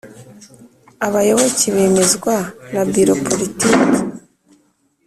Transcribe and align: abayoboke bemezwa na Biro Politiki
abayoboke 1.07 1.67
bemezwa 1.75 2.35
na 2.73 2.81
Biro 2.91 3.13
Politiki 3.25 3.67